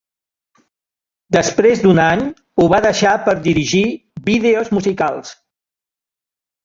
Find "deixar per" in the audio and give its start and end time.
2.87-3.35